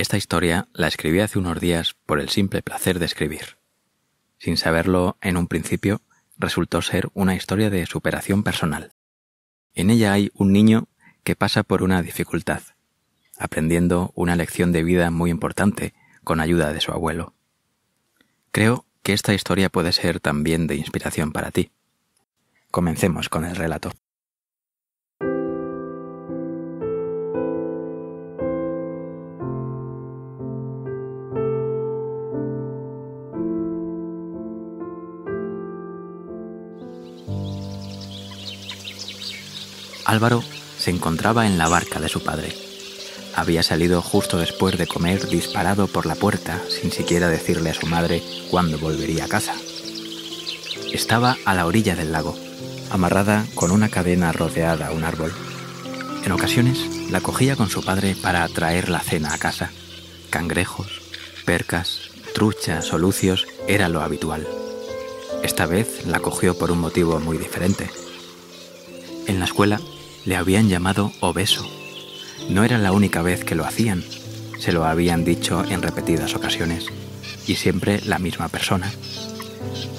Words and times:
Esta 0.00 0.16
historia 0.16 0.66
la 0.72 0.88
escribí 0.88 1.20
hace 1.20 1.38
unos 1.38 1.60
días 1.60 1.94
por 2.06 2.20
el 2.20 2.30
simple 2.30 2.62
placer 2.62 2.98
de 2.98 3.04
escribir. 3.04 3.58
Sin 4.38 4.56
saberlo 4.56 5.18
en 5.20 5.36
un 5.36 5.46
principio, 5.46 6.00
resultó 6.38 6.80
ser 6.80 7.10
una 7.12 7.34
historia 7.34 7.68
de 7.68 7.84
superación 7.84 8.42
personal. 8.42 8.94
En 9.74 9.90
ella 9.90 10.14
hay 10.14 10.30
un 10.32 10.54
niño 10.54 10.88
que 11.22 11.36
pasa 11.36 11.64
por 11.64 11.82
una 11.82 12.00
dificultad, 12.00 12.62
aprendiendo 13.38 14.10
una 14.14 14.36
lección 14.36 14.72
de 14.72 14.84
vida 14.84 15.10
muy 15.10 15.30
importante 15.30 15.92
con 16.24 16.40
ayuda 16.40 16.72
de 16.72 16.80
su 16.80 16.92
abuelo. 16.92 17.34
Creo 18.52 18.86
que 19.02 19.12
esta 19.12 19.34
historia 19.34 19.68
puede 19.68 19.92
ser 19.92 20.18
también 20.18 20.66
de 20.66 20.76
inspiración 20.76 21.30
para 21.30 21.50
ti. 21.50 21.72
Comencemos 22.70 23.28
con 23.28 23.44
el 23.44 23.54
relato. 23.54 23.92
Álvaro 40.10 40.42
se 40.76 40.90
encontraba 40.90 41.46
en 41.46 41.56
la 41.56 41.68
barca 41.68 42.00
de 42.00 42.08
su 42.08 42.20
padre. 42.20 42.52
Había 43.36 43.62
salido 43.62 44.02
justo 44.02 44.38
después 44.38 44.76
de 44.76 44.88
comer 44.88 45.28
disparado 45.28 45.86
por 45.86 46.04
la 46.04 46.16
puerta 46.16 46.60
sin 46.68 46.90
siquiera 46.90 47.28
decirle 47.28 47.70
a 47.70 47.74
su 47.74 47.86
madre 47.86 48.20
cuándo 48.50 48.76
volvería 48.76 49.26
a 49.26 49.28
casa. 49.28 49.54
Estaba 50.92 51.36
a 51.44 51.54
la 51.54 51.64
orilla 51.64 51.94
del 51.94 52.10
lago, 52.10 52.36
amarrada 52.90 53.46
con 53.54 53.70
una 53.70 53.88
cadena 53.88 54.32
rodeada 54.32 54.88
a 54.88 54.90
un 54.90 55.04
árbol. 55.04 55.32
En 56.24 56.32
ocasiones 56.32 57.08
la 57.08 57.20
cogía 57.20 57.54
con 57.54 57.70
su 57.70 57.84
padre 57.84 58.16
para 58.20 58.48
traer 58.48 58.88
la 58.88 58.98
cena 58.98 59.32
a 59.32 59.38
casa. 59.38 59.70
Cangrejos, 60.28 61.02
percas, 61.44 62.00
truchas 62.34 62.92
o 62.92 62.98
lucios 62.98 63.46
era 63.68 63.88
lo 63.88 64.00
habitual. 64.00 64.44
Esta 65.44 65.66
vez 65.66 66.04
la 66.04 66.18
cogió 66.18 66.58
por 66.58 66.72
un 66.72 66.80
motivo 66.80 67.20
muy 67.20 67.38
diferente. 67.38 67.88
En 69.28 69.38
la 69.38 69.44
escuela 69.44 69.80
le 70.24 70.36
habían 70.36 70.68
llamado 70.68 71.12
obeso. 71.20 71.66
No 72.48 72.64
era 72.64 72.78
la 72.78 72.92
única 72.92 73.22
vez 73.22 73.44
que 73.44 73.54
lo 73.54 73.64
hacían, 73.64 74.04
se 74.58 74.72
lo 74.72 74.84
habían 74.84 75.24
dicho 75.24 75.64
en 75.64 75.82
repetidas 75.82 76.34
ocasiones, 76.34 76.86
y 77.46 77.56
siempre 77.56 78.00
la 78.04 78.18
misma 78.18 78.48
persona. 78.48 78.90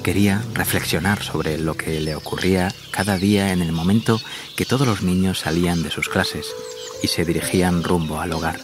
Quería 0.04 0.42
reflexionar 0.54 1.22
sobre 1.22 1.58
lo 1.58 1.76
que 1.76 2.00
le 2.00 2.16
ocurría 2.16 2.74
cada 2.92 3.18
día 3.18 3.52
en 3.52 3.62
el 3.62 3.72
momento 3.72 4.20
que 4.56 4.66
todos 4.66 4.88
los 4.88 5.04
niños 5.04 5.40
salían 5.40 5.84
de 5.84 5.92
sus 5.92 6.10
clases 6.10 6.48
y 7.04 7.08
se 7.08 7.26
dirigían 7.26 7.84
rumbo 7.84 8.20
al 8.20 8.34
hogar. 8.34 8.60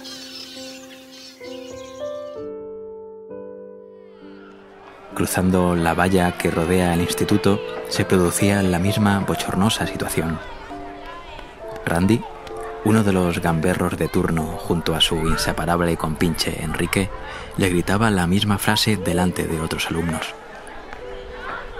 Cruzando 5.15 5.75
la 5.75 5.95
valla 5.95 6.37
que 6.37 6.51
rodea 6.51 6.93
el 6.93 7.01
instituto, 7.01 7.59
se 7.89 8.05
producía 8.05 8.61
la 8.61 8.77
misma 8.77 9.19
bochornosa 9.21 9.87
situación. 9.87 10.39
Randy, 11.87 12.21
uno 12.85 13.03
de 13.03 13.11
los 13.11 13.41
gamberros 13.41 13.97
de 13.97 14.07
turno 14.07 14.43
junto 14.43 14.95
a 14.95 15.01
su 15.01 15.15
inseparable 15.15 15.97
compinche 15.97 16.63
Enrique, 16.63 17.09
le 17.57 17.69
gritaba 17.69 18.11
la 18.11 18.27
misma 18.27 18.57
frase 18.57 18.97
delante 18.97 19.47
de 19.47 19.59
otros 19.59 19.87
alumnos. 19.87 20.33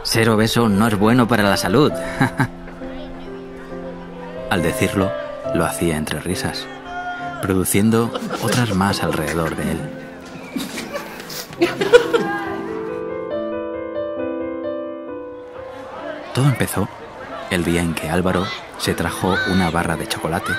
Ser 0.04 0.30
obeso 0.30 0.70
no 0.70 0.88
es 0.88 0.98
bueno 0.98 1.28
para 1.28 1.44
la 1.44 1.58
salud. 1.58 1.92
Al 4.50 4.64
decirlo, 4.64 5.12
lo 5.54 5.66
hacía 5.66 5.98
entre 5.98 6.20
risas, 6.20 6.66
produciendo 7.42 8.12
otras 8.42 8.74
más 8.74 9.04
alrededor 9.04 9.56
de 9.56 9.72
él. 9.72 9.80
Todo 16.34 16.46
empezó 16.46 16.88
el 17.50 17.64
día 17.64 17.82
en 17.82 17.94
que 17.94 18.10
Álvaro 18.10 18.46
se 18.78 18.94
trajo 18.94 19.36
una 19.52 19.70
barra 19.70 19.96
de 19.96 20.08
chocolate, 20.08 20.52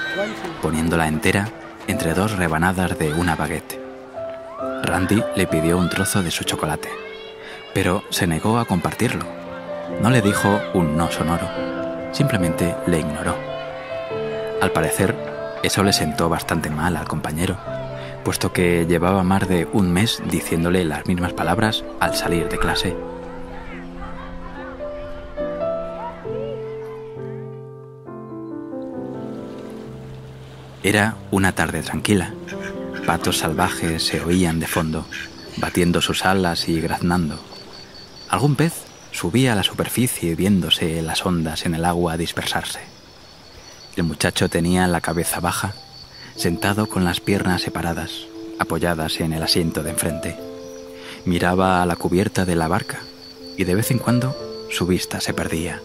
poniéndola 0.62 1.08
entera 1.08 1.48
entre 1.86 2.14
dos 2.14 2.32
rebanadas 2.36 2.98
de 2.98 3.12
una 3.12 3.36
baguette. 3.36 3.80
Randy 4.82 5.22
le 5.36 5.46
pidió 5.46 5.78
un 5.78 5.88
trozo 5.88 6.22
de 6.22 6.30
su 6.30 6.44
chocolate, 6.44 6.88
pero 7.74 8.02
se 8.10 8.26
negó 8.26 8.58
a 8.58 8.64
compartirlo. 8.64 9.24
No 10.02 10.10
le 10.10 10.20
dijo 10.20 10.60
un 10.74 10.96
no 10.96 11.10
sonoro, 11.10 11.48
simplemente 12.12 12.76
le 12.86 13.00
ignoró. 13.00 13.36
Al 14.60 14.72
parecer, 14.72 15.14
eso 15.62 15.82
le 15.82 15.92
sentó 15.92 16.28
bastante 16.28 16.70
mal 16.70 16.96
al 16.96 17.08
compañero, 17.08 17.56
puesto 18.24 18.52
que 18.52 18.86
llevaba 18.86 19.22
más 19.22 19.48
de 19.48 19.66
un 19.72 19.92
mes 19.92 20.22
diciéndole 20.28 20.84
las 20.84 21.06
mismas 21.06 21.32
palabras 21.32 21.84
al 22.00 22.14
salir 22.14 22.48
de 22.48 22.58
clase. 22.58 22.96
Era 30.82 31.16
una 31.30 31.52
tarde 31.52 31.82
tranquila. 31.82 32.32
Patos 33.04 33.38
salvajes 33.38 34.02
se 34.02 34.20
oían 34.20 34.60
de 34.60 34.66
fondo, 34.66 35.06
batiendo 35.56 36.00
sus 36.00 36.24
alas 36.24 36.68
y 36.68 36.80
graznando. 36.80 37.40
Algún 38.28 38.54
pez 38.54 38.74
subía 39.10 39.54
a 39.54 39.56
la 39.56 39.64
superficie 39.64 40.36
viéndose 40.36 41.02
las 41.02 41.26
ondas 41.26 41.66
en 41.66 41.74
el 41.74 41.84
agua 41.84 42.16
dispersarse. 42.16 42.80
El 43.96 44.04
muchacho 44.04 44.48
tenía 44.48 44.86
la 44.86 45.00
cabeza 45.00 45.40
baja, 45.40 45.74
sentado 46.36 46.86
con 46.86 47.04
las 47.04 47.20
piernas 47.20 47.62
separadas, 47.62 48.26
apoyadas 48.60 49.18
en 49.18 49.32
el 49.32 49.42
asiento 49.42 49.82
de 49.82 49.90
enfrente. 49.90 50.36
Miraba 51.24 51.82
a 51.82 51.86
la 51.86 51.96
cubierta 51.96 52.44
de 52.44 52.54
la 52.54 52.68
barca 52.68 53.00
y 53.56 53.64
de 53.64 53.74
vez 53.74 53.90
en 53.90 53.98
cuando 53.98 54.36
su 54.70 54.86
vista 54.86 55.20
se 55.20 55.34
perdía. 55.34 55.80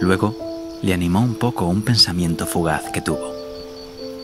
Luego 0.00 0.78
le 0.82 0.94
animó 0.94 1.20
un 1.20 1.34
poco 1.34 1.66
un 1.66 1.82
pensamiento 1.82 2.46
fugaz 2.46 2.90
que 2.92 3.00
tuvo. 3.00 3.32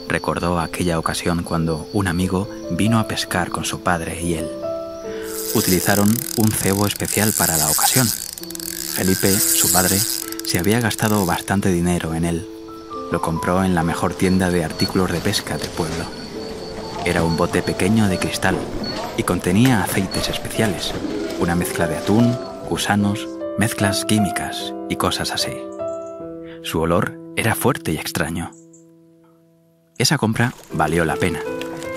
Recordó 0.08 0.60
aquella 0.60 0.98
ocasión 0.98 1.42
cuando 1.42 1.88
un 1.92 2.06
amigo 2.06 2.48
vino 2.70 2.98
a 2.98 3.08
pescar 3.08 3.50
con 3.50 3.64
su 3.64 3.80
padre 3.80 4.22
y 4.22 4.34
él. 4.34 4.48
Utilizaron 5.54 6.08
un 6.36 6.50
cebo 6.50 6.86
especial 6.86 7.32
para 7.36 7.56
la 7.56 7.70
ocasión. 7.70 8.06
Felipe, 8.06 9.32
su 9.32 9.72
padre, 9.72 9.98
se 10.44 10.58
había 10.58 10.80
gastado 10.80 11.26
bastante 11.26 11.72
dinero 11.72 12.14
en 12.14 12.24
él. 12.24 12.48
Lo 13.10 13.20
compró 13.20 13.64
en 13.64 13.74
la 13.74 13.82
mejor 13.82 14.14
tienda 14.14 14.50
de 14.50 14.64
artículos 14.64 15.10
de 15.10 15.20
pesca 15.20 15.56
del 15.56 15.70
pueblo. 15.70 16.04
Era 17.04 17.24
un 17.24 17.36
bote 17.36 17.62
pequeño 17.62 18.08
de 18.08 18.18
cristal 18.18 18.56
y 19.16 19.22
contenía 19.24 19.82
aceites 19.82 20.28
especiales, 20.28 20.92
una 21.40 21.54
mezcla 21.54 21.86
de 21.86 21.96
atún, 21.96 22.36
gusanos, 22.68 23.28
mezclas 23.58 24.04
químicas 24.04 24.74
y 24.88 24.96
cosas 24.96 25.30
así. 25.30 25.52
Su 26.62 26.80
olor 26.80 27.20
era 27.36 27.54
fuerte 27.54 27.92
y 27.92 27.96
extraño. 27.96 28.50
Esa 29.96 30.18
compra 30.18 30.52
valió 30.72 31.04
la 31.04 31.16
pena, 31.16 31.40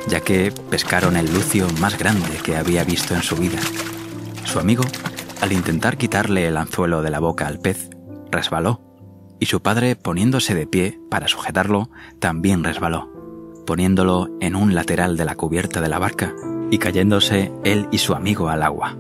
ya 0.08 0.20
que 0.20 0.54
pescaron 0.70 1.18
el 1.18 1.34
lucio 1.34 1.68
más 1.80 1.98
grande 1.98 2.38
que 2.44 2.56
había 2.56 2.84
visto 2.84 3.16
en 3.16 3.24
su 3.24 3.36
vida. 3.36 3.60
Su 4.46 4.60
amigo, 4.60 4.84
al 5.42 5.52
intentar 5.52 5.98
quitarle 5.98 6.48
el 6.48 6.58
anzuelo 6.58 7.02
de 7.02 7.10
la 7.10 7.20
boca 7.20 7.48
al 7.48 7.60
pez, 7.60 7.90
resbaló, 8.32 8.82
y 9.40 9.48
su 9.48 9.62
padre, 9.62 9.96
poniéndose 9.96 10.54
de 10.56 10.68
pie 10.68 11.00
para 11.10 11.28
sujetarlo, 11.28 11.90
también 12.20 12.64
resbaló, 12.64 13.12
poniéndolo 13.66 14.30
en 14.42 14.56
un 14.56 14.76
lateral 14.76 15.18
de 15.18 15.26
la 15.26 15.36
cubierta 15.36 15.82
de 15.82 15.90
la 15.90 16.00
barca 16.00 16.36
y 16.70 16.78
cayéndose 16.80 17.52
él 17.64 17.88
y 17.92 18.00
su 18.00 18.14
amigo 18.14 18.50
al 18.50 18.64
agua. 18.64 18.98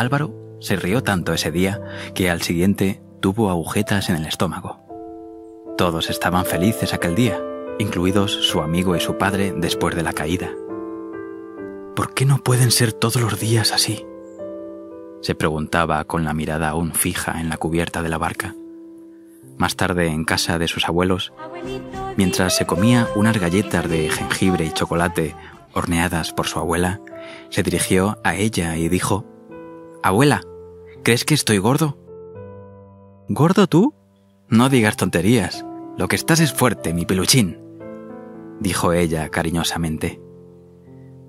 Álvaro 0.00 0.32
se 0.60 0.76
rió 0.76 1.02
tanto 1.02 1.34
ese 1.34 1.50
día 1.50 1.78
que 2.14 2.30
al 2.30 2.40
siguiente 2.40 3.02
tuvo 3.20 3.50
agujetas 3.50 4.08
en 4.08 4.16
el 4.16 4.24
estómago. 4.24 4.80
Todos 5.76 6.08
estaban 6.08 6.46
felices 6.46 6.94
aquel 6.94 7.14
día, 7.14 7.38
incluidos 7.78 8.32
su 8.32 8.62
amigo 8.62 8.96
y 8.96 9.00
su 9.00 9.18
padre 9.18 9.52
después 9.54 9.94
de 9.94 10.02
la 10.02 10.14
caída. 10.14 10.52
¿Por 11.94 12.14
qué 12.14 12.24
no 12.24 12.38
pueden 12.38 12.70
ser 12.70 12.94
todos 12.94 13.20
los 13.20 13.38
días 13.38 13.72
así? 13.72 14.06
se 15.20 15.34
preguntaba 15.34 16.02
con 16.04 16.24
la 16.24 16.32
mirada 16.32 16.70
aún 16.70 16.94
fija 16.94 17.38
en 17.38 17.50
la 17.50 17.58
cubierta 17.58 18.00
de 18.00 18.08
la 18.08 18.16
barca. 18.16 18.54
Más 19.58 19.76
tarde, 19.76 20.06
en 20.06 20.24
casa 20.24 20.58
de 20.58 20.66
sus 20.66 20.88
abuelos, 20.88 21.34
mientras 22.16 22.56
se 22.56 22.64
comía 22.64 23.06
unas 23.16 23.38
galletas 23.38 23.86
de 23.86 24.08
jengibre 24.08 24.64
y 24.64 24.72
chocolate 24.72 25.36
horneadas 25.74 26.32
por 26.32 26.46
su 26.46 26.58
abuela, 26.58 27.00
se 27.50 27.62
dirigió 27.62 28.18
a 28.24 28.34
ella 28.34 28.78
y 28.78 28.88
dijo, 28.88 29.26
Abuela, 30.02 30.40
¿crees 31.02 31.26
que 31.26 31.34
estoy 31.34 31.58
gordo? 31.58 31.98
¿Gordo 33.28 33.66
tú? 33.66 33.94
No 34.48 34.70
digas 34.70 34.96
tonterías. 34.96 35.66
Lo 35.98 36.08
que 36.08 36.16
estás 36.16 36.40
es 36.40 36.54
fuerte, 36.54 36.94
mi 36.94 37.04
peluchín, 37.04 37.58
dijo 38.60 38.94
ella 38.94 39.28
cariñosamente. 39.28 40.22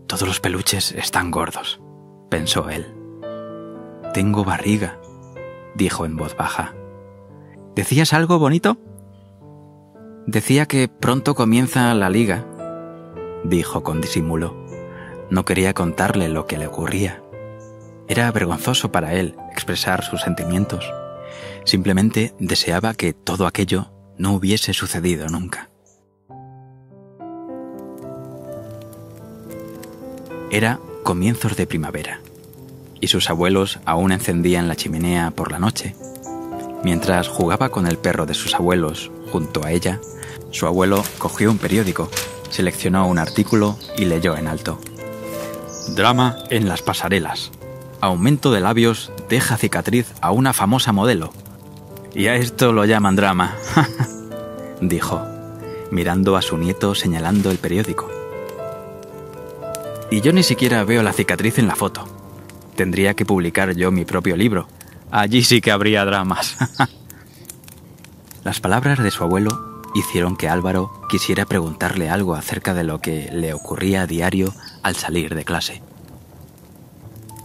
Todos 0.07 0.25
los 0.25 0.39
peluches 0.39 0.93
están 0.93 1.31
gordos, 1.31 1.81
pensó 2.29 2.69
él. 2.69 2.95
Tengo 4.13 4.45
barriga, 4.45 5.01
dijo 5.75 6.05
en 6.05 6.15
voz 6.15 6.37
baja. 6.37 6.73
¿Decías 7.75 8.13
algo 8.13 8.39
bonito? 8.39 8.77
Decía 10.27 10.65
que 10.65 10.87
pronto 10.87 11.35
comienza 11.35 11.93
la 11.93 12.09
liga, 12.09 12.45
dijo 13.43 13.83
con 13.83 13.99
disimulo. 13.99 14.55
No 15.29 15.43
quería 15.43 15.73
contarle 15.73 16.29
lo 16.29 16.45
que 16.47 16.57
le 16.57 16.67
ocurría. 16.67 17.21
Era 18.11 18.29
vergonzoso 18.29 18.91
para 18.91 19.13
él 19.13 19.37
expresar 19.53 20.03
sus 20.03 20.19
sentimientos. 20.19 20.83
Simplemente 21.63 22.33
deseaba 22.39 22.93
que 22.93 23.13
todo 23.13 23.47
aquello 23.47 23.89
no 24.17 24.33
hubiese 24.33 24.73
sucedido 24.73 25.29
nunca. 25.29 25.69
Era 30.51 30.81
comienzos 31.03 31.55
de 31.55 31.65
primavera, 31.65 32.19
y 32.99 33.07
sus 33.07 33.29
abuelos 33.29 33.79
aún 33.85 34.11
encendían 34.11 34.67
la 34.67 34.75
chimenea 34.75 35.31
por 35.31 35.49
la 35.49 35.59
noche. 35.59 35.95
Mientras 36.83 37.29
jugaba 37.29 37.69
con 37.69 37.87
el 37.87 37.97
perro 37.97 38.25
de 38.25 38.33
sus 38.33 38.53
abuelos 38.55 39.09
junto 39.31 39.63
a 39.63 39.71
ella, 39.71 40.01
su 40.49 40.67
abuelo 40.67 41.01
cogió 41.17 41.49
un 41.49 41.59
periódico, 41.59 42.09
seleccionó 42.49 43.07
un 43.07 43.19
artículo 43.19 43.79
y 43.97 44.03
leyó 44.03 44.35
en 44.35 44.49
alto. 44.49 44.81
Drama 45.95 46.39
en 46.49 46.67
las 46.67 46.81
pasarelas. 46.81 47.51
Aumento 48.01 48.51
de 48.51 48.61
labios 48.61 49.11
deja 49.29 49.57
cicatriz 49.57 50.11
a 50.21 50.31
una 50.31 50.53
famosa 50.53 50.91
modelo. 50.91 51.31
Y 52.15 52.27
a 52.27 52.35
esto 52.35 52.73
lo 52.73 52.83
llaman 52.85 53.15
drama, 53.15 53.55
dijo, 54.81 55.21
mirando 55.91 56.35
a 56.35 56.41
su 56.41 56.57
nieto 56.57 56.95
señalando 56.95 57.51
el 57.51 57.59
periódico. 57.59 58.09
Y 60.09 60.21
yo 60.21 60.33
ni 60.33 60.41
siquiera 60.41 60.83
veo 60.83 61.03
la 61.03 61.13
cicatriz 61.13 61.59
en 61.59 61.67
la 61.67 61.75
foto. 61.75 62.07
Tendría 62.75 63.13
que 63.13 63.23
publicar 63.23 63.75
yo 63.75 63.91
mi 63.91 64.03
propio 64.03 64.35
libro. 64.35 64.67
Allí 65.11 65.43
sí 65.43 65.61
que 65.61 65.71
habría 65.71 66.03
dramas. 66.03 66.57
Las 68.43 68.59
palabras 68.59 68.97
de 68.97 69.11
su 69.11 69.23
abuelo 69.23 69.83
hicieron 69.93 70.35
que 70.35 70.49
Álvaro 70.49 70.91
quisiera 71.07 71.45
preguntarle 71.45 72.09
algo 72.09 72.33
acerca 72.33 72.73
de 72.73 72.83
lo 72.83 72.99
que 72.99 73.29
le 73.31 73.53
ocurría 73.53 74.01
a 74.01 74.07
diario 74.07 74.51
al 74.81 74.95
salir 74.95 75.35
de 75.35 75.45
clase. 75.45 75.83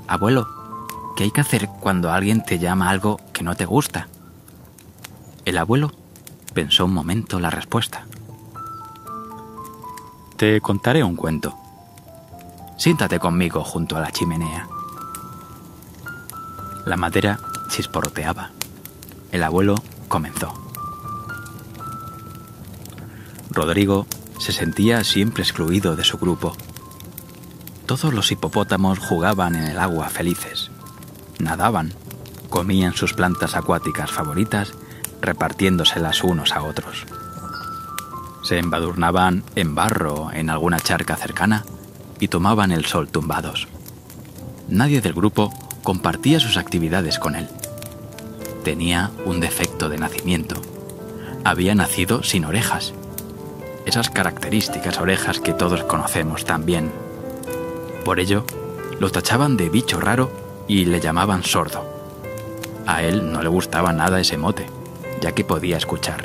Abuelo, 0.09 0.49
¿qué 1.17 1.25
hay 1.25 1.31
que 1.33 1.41
hacer 1.41 1.69
cuando 1.81 2.13
alguien 2.13 2.45
te 2.45 2.59
llama 2.59 2.91
algo 2.91 3.21
que 3.33 3.43
no 3.43 3.57
te 3.57 3.65
gusta? 3.65 4.09
El 5.45 5.59
abuelo 5.59 5.93
pensó 6.55 6.85
un 6.85 6.95
momento 6.95 7.41
la 7.41 7.51
respuesta. 7.51 8.07
Te 10.37 10.61
contaré 10.61 11.03
un 11.03 11.17
cuento. 11.17 11.57
Siéntate 12.77 13.19
conmigo 13.19 13.65
junto 13.65 13.97
a 13.97 14.01
la 14.01 14.13
chimenea. 14.13 14.69
La 16.85 16.97
madera 16.97 17.41
chisporroteaba. 17.69 18.51
El 19.33 19.43
abuelo 19.43 19.75
comenzó. 20.09 20.53
Rodrigo 23.51 24.07
se 24.39 24.53
sentía 24.53 25.03
siempre 25.03 25.43
excluido 25.43 25.97
de 25.97 26.05
su 26.05 26.19
grupo. 26.19 26.55
Todos 27.87 28.13
los 28.13 28.33
hipopótamos 28.33 28.99
jugaban 28.99 29.55
en 29.55 29.63
el 29.63 29.79
agua 29.79 30.09
felices, 30.09 30.73
nadaban, 31.39 31.93
comían 32.51 32.95
sus 32.95 33.15
plantas 33.15 33.55
acuáticas 33.55 34.11
favoritas, 34.11 34.73
repartiéndoselas 35.21 36.25
unos 36.25 36.51
a 36.51 36.65
otros. 36.65 37.07
Se 38.43 38.59
embadurnaban 38.59 39.45
en 39.55 39.77
barro 39.77 40.33
en 40.33 40.51
alguna 40.51 40.81
charca 40.81 41.15
cercana 41.15 41.65
y 42.19 42.27
tomaban 42.27 42.73
el 42.73 42.87
sol 42.87 43.09
tumbados. 43.09 43.69
Nadie 44.69 45.01
del 45.01 45.13
grupo 45.13 45.53
compartía 45.85 46.41
sus 46.41 46.57
actividades 46.57 47.21
con 47.21 47.37
él. 47.37 47.49
Tenía 48.65 49.13
un 49.25 49.39
defecto 49.39 49.89
de 49.89 49.99
nacimiento. 49.99 50.61
Había 51.45 51.77
nacido 51.77 52.25
sin 52.25 52.47
orejas. 52.47 52.95
Esas 53.85 54.11
características 54.11 54.99
orejas 54.99 55.39
que 55.39 55.53
todos 55.53 55.85
conocemos 55.85 56.45
tan 56.45 56.67
bien. 56.67 57.06
Por 58.07 58.21
ello, 58.21 58.45
lo 59.01 59.11
tachaban 59.11 59.57
de 59.57 59.69
bicho 59.69 59.99
raro 59.99 60.31
y 60.69 60.85
le 60.85 61.01
llamaban 61.01 61.43
sordo. 61.43 61.85
A 62.87 63.03
él 63.03 63.33
no 63.33 63.43
le 63.43 63.49
gustaba 63.49 63.93
nada 63.93 64.21
ese 64.21 64.37
mote, 64.37 64.69
ya 65.21 65.33
que 65.33 65.43
podía 65.43 65.77
escuchar. 65.77 66.25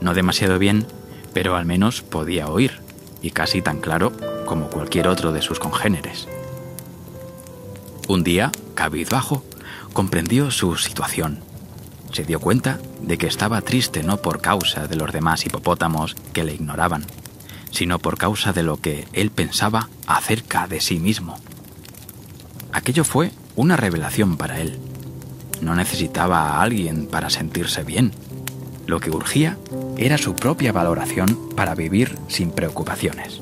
No 0.00 0.14
demasiado 0.14 0.58
bien, 0.58 0.86
pero 1.34 1.54
al 1.54 1.66
menos 1.66 2.00
podía 2.00 2.48
oír, 2.48 2.80
y 3.20 3.32
casi 3.32 3.60
tan 3.60 3.82
claro 3.82 4.10
como 4.46 4.70
cualquier 4.70 5.08
otro 5.08 5.32
de 5.32 5.42
sus 5.42 5.58
congéneres. 5.58 6.28
Un 8.08 8.24
día, 8.24 8.50
cabizbajo, 8.74 9.44
comprendió 9.92 10.50
su 10.50 10.76
situación. 10.76 11.40
Se 12.10 12.24
dio 12.24 12.40
cuenta 12.40 12.78
de 13.02 13.18
que 13.18 13.26
estaba 13.26 13.60
triste 13.60 14.02
no 14.02 14.16
por 14.16 14.40
causa 14.40 14.86
de 14.86 14.96
los 14.96 15.12
demás 15.12 15.44
hipopótamos 15.44 16.16
que 16.32 16.42
le 16.42 16.54
ignoraban, 16.54 17.04
sino 17.76 17.98
por 17.98 18.16
causa 18.16 18.54
de 18.54 18.62
lo 18.62 18.78
que 18.78 19.06
él 19.12 19.30
pensaba 19.30 19.90
acerca 20.06 20.66
de 20.66 20.80
sí 20.80 20.98
mismo. 20.98 21.36
Aquello 22.72 23.04
fue 23.04 23.32
una 23.54 23.76
revelación 23.76 24.38
para 24.38 24.62
él. 24.62 24.78
No 25.60 25.74
necesitaba 25.74 26.38
a 26.38 26.62
alguien 26.62 27.06
para 27.06 27.28
sentirse 27.28 27.84
bien. 27.84 28.12
Lo 28.86 28.98
que 28.98 29.10
urgía 29.10 29.58
era 29.98 30.16
su 30.16 30.34
propia 30.34 30.72
valoración 30.72 31.50
para 31.54 31.74
vivir 31.74 32.16
sin 32.28 32.50
preocupaciones. 32.50 33.40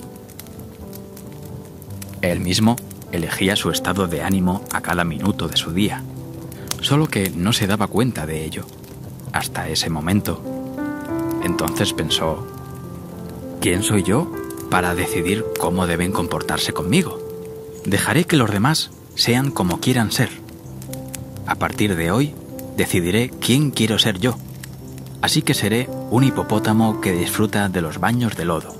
Él 2.21 2.41
mismo 2.41 2.75
elegía 3.13 3.55
su 3.55 3.71
estado 3.71 4.09
de 4.09 4.25
ánimo 4.25 4.65
a 4.73 4.81
cada 4.81 5.05
minuto 5.05 5.47
de 5.47 5.57
su 5.57 5.73
día, 5.73 6.03
solo 6.81 7.07
que 7.07 7.31
no 7.31 7.53
se 7.53 7.69
daba 7.69 7.87
cuenta 7.87 8.27
de 8.27 8.45
ello, 8.45 8.67
hasta 9.33 9.69
ese 9.69 9.91
momento. 9.91 10.43
Entonces 11.45 11.93
pensó, 11.93 12.64
¿quién 13.65 13.83
soy 13.83 14.03
yo 14.03 14.31
para 14.69 14.95
decidir 14.95 15.43
cómo 15.59 15.87
deben 15.87 16.13
comportarse 16.13 16.75
conmigo? 16.75 17.19
Dejaré 17.87 18.27
que 18.27 18.37
los 18.37 18.51
demás 18.51 18.91
sean 19.15 19.51
como 19.51 19.81
quieran 19.81 20.13
ser. 20.13 20.29
A 21.47 21.55
partir 21.55 21.97
de 21.97 22.11
hoy, 22.11 22.35
decidiré 22.77 23.31
quién 23.31 23.71
quiero 23.71 23.99
ser 23.99 24.19
yo. 24.19 24.37
Así 25.23 25.41
que 25.41 25.55
seré 25.55 25.89
un 26.11 26.25
hipopótamo 26.25 27.01
que 27.01 27.13
disfruta 27.13 27.71
de 27.71 27.81
los 27.81 28.01
baños 28.01 28.37
de 28.37 28.45
lodo, 28.45 28.77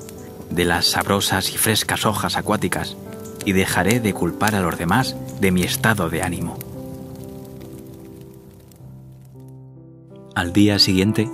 de 0.51 0.67
las 0.67 0.85
sabrosas 0.85 1.55
y 1.55 1.57
frescas 1.57 2.05
hojas 2.05 2.37
acuáticas 2.37 2.95
y 3.47 3.53
dejaré 3.53 4.01
de 4.01 4.13
culpar 4.13 4.55
a 4.55 4.61
los 4.61 4.77
demás 4.77 5.17
de 5.41 5.51
mi 5.51 5.63
estado 5.63 6.11
de 6.11 6.21
ánimo. 6.21 6.59
Al 10.35 10.53
día 10.53 10.79
siguiente, 10.79 11.31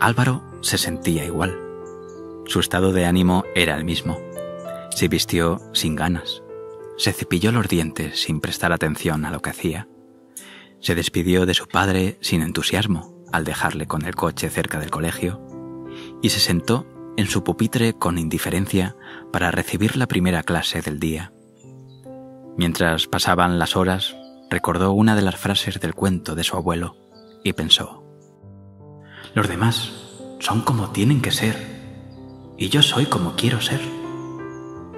Álvaro 0.00 0.42
se 0.62 0.78
sentía 0.78 1.26
igual. 1.26 1.69
Su 2.50 2.58
estado 2.58 2.92
de 2.92 3.06
ánimo 3.06 3.44
era 3.54 3.76
el 3.76 3.84
mismo. 3.84 4.18
Se 4.90 5.06
vistió 5.06 5.60
sin 5.72 5.94
ganas. 5.94 6.42
Se 6.98 7.12
cepilló 7.12 7.52
los 7.52 7.68
dientes 7.68 8.22
sin 8.22 8.40
prestar 8.40 8.72
atención 8.72 9.24
a 9.24 9.30
lo 9.30 9.40
que 9.40 9.50
hacía. 9.50 9.86
Se 10.80 10.96
despidió 10.96 11.46
de 11.46 11.54
su 11.54 11.68
padre 11.68 12.18
sin 12.22 12.42
entusiasmo 12.42 13.24
al 13.32 13.44
dejarle 13.44 13.86
con 13.86 14.04
el 14.04 14.16
coche 14.16 14.50
cerca 14.50 14.80
del 14.80 14.90
colegio 14.90 15.40
y 16.22 16.30
se 16.30 16.40
sentó 16.40 16.88
en 17.16 17.28
su 17.28 17.44
pupitre 17.44 17.92
con 17.92 18.18
indiferencia 18.18 18.96
para 19.32 19.52
recibir 19.52 19.96
la 19.96 20.08
primera 20.08 20.42
clase 20.42 20.82
del 20.82 20.98
día. 20.98 21.32
Mientras 22.56 23.06
pasaban 23.06 23.60
las 23.60 23.76
horas, 23.76 24.16
recordó 24.50 24.90
una 24.90 25.14
de 25.14 25.22
las 25.22 25.36
frases 25.36 25.78
del 25.78 25.94
cuento 25.94 26.34
de 26.34 26.42
su 26.42 26.56
abuelo 26.56 26.96
y 27.44 27.52
pensó, 27.52 28.02
Los 29.34 29.46
demás 29.46 29.92
son 30.40 30.62
como 30.62 30.90
tienen 30.90 31.22
que 31.22 31.30
ser 31.30 31.79
y 32.60 32.68
yo 32.68 32.82
soy 32.82 33.06
como 33.06 33.36
quiero 33.36 33.60
ser. 33.62 33.80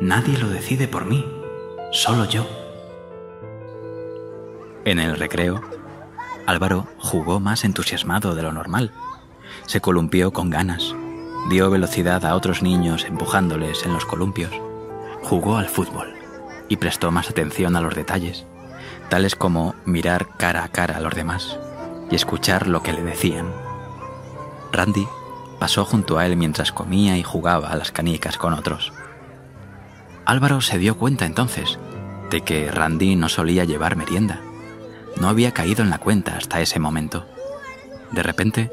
Nadie 0.01 0.37
lo 0.37 0.49
decide 0.49 0.89
por 0.89 1.07
mí, 1.07 1.25
solo 1.93 2.25
yo. 2.25 2.45
En 4.85 4.99
el 4.99 5.17
recreo, 5.17 5.63
Álvaro 6.45 6.89
jugó 6.99 7.39
más 7.39 7.65
entusiasmado 7.65 8.35
de 8.35 8.43
lo 8.43 8.53
normal. 8.53 8.91
Se 9.67 9.81
columpió 9.81 10.33
con 10.33 10.51
ganas, 10.51 10.97
dio 11.51 11.71
velocidad 11.71 12.27
a 12.27 12.35
otros 12.35 12.63
niños 12.63 13.05
empujándoles 13.05 13.87
en 13.87 13.93
los 13.93 14.07
columpios, 14.07 14.51
jugó 15.23 15.57
al 15.57 15.69
fútbol 15.69 16.13
y 16.69 16.79
prestó 16.79 17.13
más 17.13 17.31
atención 17.31 17.77
a 17.77 17.81
los 17.81 17.95
detalles, 17.95 18.45
tales 19.09 19.37
como 19.37 19.77
mirar 19.85 20.37
cara 20.37 20.65
a 20.65 20.69
cara 20.69 20.97
a 20.97 21.01
los 21.01 21.15
demás 21.15 21.61
y 22.11 22.17
escuchar 22.17 22.67
lo 22.67 22.83
que 22.83 22.93
le 22.93 23.05
decían. 23.05 23.53
Randy 24.73 25.07
pasó 25.63 25.85
junto 25.85 26.19
a 26.19 26.27
él 26.27 26.37
mientras 26.37 26.73
comía 26.73 27.17
y 27.17 27.23
jugaba 27.23 27.69
a 27.69 27.77
las 27.77 27.93
canicas 27.93 28.37
con 28.37 28.53
otros. 28.53 28.93
Álvaro 30.25 30.61
se 30.61 30.77
dio 30.77 30.99
cuenta 30.99 31.25
entonces 31.25 31.79
de 32.31 32.41
que 32.41 32.69
Randy 32.69 33.15
no 33.15 33.29
solía 33.29 33.63
llevar 33.63 33.95
merienda. 33.95 34.41
No 35.21 35.29
había 35.29 35.53
caído 35.53 35.85
en 35.85 35.91
la 35.91 35.99
cuenta 35.99 36.37
hasta 36.37 36.61
ese 36.61 36.81
momento. 36.81 37.29
De 38.11 38.25
repente, 38.25 38.73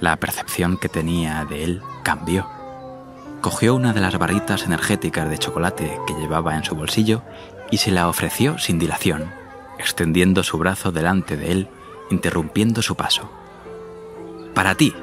la 0.00 0.16
percepción 0.16 0.78
que 0.78 0.88
tenía 0.88 1.44
de 1.44 1.62
él 1.62 1.82
cambió. 2.04 2.48
Cogió 3.42 3.74
una 3.74 3.92
de 3.92 4.00
las 4.00 4.16
barritas 4.16 4.64
energéticas 4.64 5.28
de 5.28 5.36
chocolate 5.36 5.98
que 6.06 6.14
llevaba 6.14 6.56
en 6.56 6.64
su 6.64 6.74
bolsillo 6.74 7.22
y 7.70 7.76
se 7.76 7.90
la 7.90 8.08
ofreció 8.08 8.56
sin 8.56 8.78
dilación, 8.78 9.30
extendiendo 9.78 10.42
su 10.42 10.56
brazo 10.56 10.90
delante 10.90 11.36
de 11.36 11.52
él, 11.52 11.68
interrumpiendo 12.10 12.80
su 12.80 12.94
paso. 12.94 13.30
para 14.54 14.74
ti, 14.74 14.94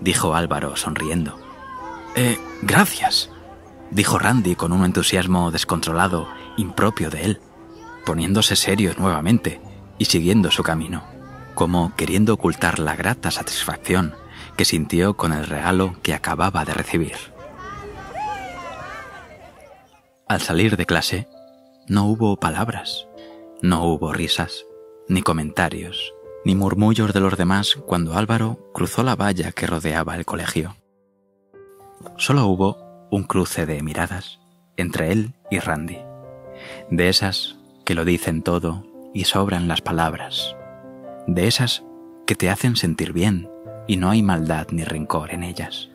dijo 0.00 0.34
Álvaro 0.34 0.76
sonriendo. 0.76 1.38
Eh, 2.16 2.38
gracias, 2.62 3.30
dijo 3.90 4.18
Randy 4.18 4.56
con 4.56 4.72
un 4.72 4.84
entusiasmo 4.84 5.50
descontrolado, 5.50 6.28
impropio 6.56 7.10
de 7.10 7.24
él, 7.24 7.40
poniéndose 8.04 8.56
serio 8.56 8.94
nuevamente 8.98 9.60
y 9.98 10.06
siguiendo 10.06 10.50
su 10.50 10.62
camino, 10.62 11.04
como 11.54 11.94
queriendo 11.96 12.34
ocultar 12.34 12.78
la 12.78 12.96
grata 12.96 13.30
satisfacción 13.30 14.14
que 14.56 14.64
sintió 14.64 15.16
con 15.16 15.32
el 15.32 15.46
regalo 15.46 15.94
que 16.02 16.14
acababa 16.14 16.64
de 16.64 16.74
recibir. 16.74 17.16
Al 20.28 20.40
salir 20.40 20.76
de 20.76 20.86
clase, 20.86 21.28
no 21.88 22.06
hubo 22.06 22.36
palabras, 22.36 23.06
no 23.62 23.84
hubo 23.84 24.12
risas, 24.12 24.64
ni 25.08 25.22
comentarios, 25.22 26.14
ni 26.44 26.54
murmullos 26.54 27.12
de 27.12 27.20
los 27.20 27.36
demás 27.36 27.76
cuando 27.86 28.14
Álvaro 28.14 28.70
cruzó 28.72 29.02
la 29.02 29.16
valla 29.16 29.52
que 29.52 29.66
rodeaba 29.66 30.16
el 30.16 30.24
colegio. 30.24 30.76
Solo 32.16 32.46
hubo 32.46 32.78
un 33.10 33.24
cruce 33.24 33.66
de 33.66 33.82
miradas 33.82 34.40
entre 34.76 35.12
él 35.12 35.34
y 35.50 35.58
Randy, 35.58 35.98
de 36.90 37.08
esas 37.08 37.58
que 37.84 37.94
lo 37.94 38.04
dicen 38.04 38.42
todo 38.42 38.84
y 39.12 39.24
sobran 39.24 39.68
las 39.68 39.82
palabras, 39.82 40.56
de 41.26 41.46
esas 41.46 41.82
que 42.26 42.34
te 42.34 42.48
hacen 42.48 42.76
sentir 42.76 43.12
bien 43.12 43.50
y 43.86 43.96
no 43.96 44.10
hay 44.10 44.22
maldad 44.22 44.68
ni 44.70 44.84
rencor 44.84 45.32
en 45.32 45.42
ellas, 45.42 45.90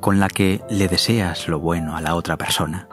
con 0.00 0.18
la 0.18 0.28
que 0.28 0.62
le 0.70 0.88
deseas 0.88 1.48
lo 1.48 1.60
bueno 1.60 1.96
a 1.96 2.00
la 2.00 2.14
otra 2.14 2.36
persona 2.36 2.88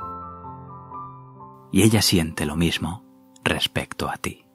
y 1.73 1.81
ella 1.81 2.03
siente 2.03 2.45
lo 2.45 2.55
mismo 2.55 3.03
respecto 3.43 4.07
a 4.07 4.15
ti. 4.17 4.45